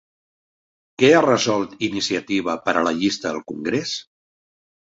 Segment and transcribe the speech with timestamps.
[1.03, 3.93] Què ha resolt Iniciativa per a la llista al congrés?